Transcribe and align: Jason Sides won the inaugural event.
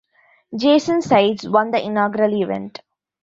Jason 0.57 1.03
Sides 1.03 1.47
won 1.47 1.69
the 1.69 1.79
inaugural 1.85 2.33
event. 2.41 2.81